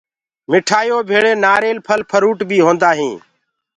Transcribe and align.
مٺآيو 0.49 0.97
ڀيݪی 1.09 1.33
نآريل 1.43 1.77
ڦل 1.87 2.01
ڦروٚ 2.09 2.39
بي 2.49 2.57
هوندآ 2.65 2.89
هينٚ۔ 2.99 3.19